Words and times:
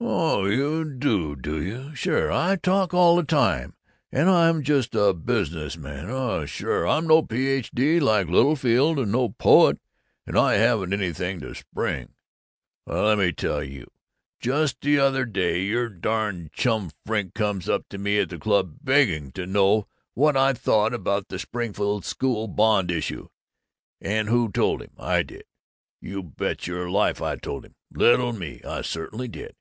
"Oh, 0.00 0.46
you 0.46 0.84
do, 0.84 1.36
do 1.36 1.62
you! 1.62 1.94
Sure! 1.94 2.30
I 2.30 2.56
talk 2.56 2.92
all 2.92 3.16
the 3.16 3.22
time! 3.22 3.76
And 4.10 4.28
I'm 4.28 4.62
just 4.62 4.94
a 4.94 5.14
business 5.14 5.76
man 5.76 6.10
oh 6.10 6.44
sure! 6.44 6.86
I'm 6.86 7.06
no 7.06 7.22
Ph.D. 7.22 8.00
like 8.00 8.26
Littlefield, 8.26 8.98
and 8.98 9.12
no 9.12 9.30
poet, 9.30 9.78
and 10.26 10.36
I 10.36 10.54
haven't 10.54 10.92
anything 10.92 11.40
to 11.40 11.54
spring! 11.54 12.12
Well, 12.84 13.04
let 13.04 13.18
me 13.18 13.32
tell 13.32 13.62
you, 13.62 13.86
just 14.40 14.80
the 14.80 14.98
other 14.98 15.24
day 15.24 15.62
your 15.62 15.88
darn 15.88 16.50
Chum 16.52 16.90
Frink 17.06 17.32
comes 17.32 17.68
up 17.68 17.88
to 17.88 17.96
me 17.96 18.18
at 18.18 18.28
the 18.30 18.38
club 18.38 18.78
begging 18.82 19.30
to 19.32 19.46
know 19.46 19.86
what 20.14 20.36
I 20.36 20.52
thought 20.52 20.94
about 20.94 21.28
the 21.28 21.38
Springfield 21.38 22.04
school 22.04 22.48
bond 22.48 22.90
issue. 22.90 23.28
And 24.00 24.28
who 24.28 24.50
told 24.50 24.82
him? 24.82 24.90
I 24.98 25.22
did! 25.22 25.44
You 26.00 26.22
bet 26.22 26.66
your 26.66 26.90
life 26.90 27.22
I 27.22 27.36
told 27.36 27.64
him! 27.64 27.76
Little 27.92 28.32
me! 28.32 28.60
I 28.66 28.82
certainly 28.82 29.28
did! 29.28 29.54